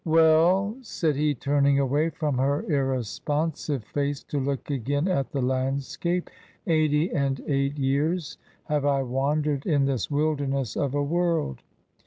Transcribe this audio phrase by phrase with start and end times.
[0.03, 6.31] "Well," said he, turning away from her irresponsive face to look again at the landscape,"
[6.65, 11.61] eighty and eight years have I wandered in this wilderness of a world.